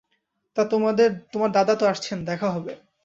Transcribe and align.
তা, 0.57 0.61
তোমার 1.31 1.49
দাদা 1.51 1.73
তো 1.75 1.85
আসছেন, 1.85 2.17
দেখা 2.25 2.49
হবে। 2.51 2.73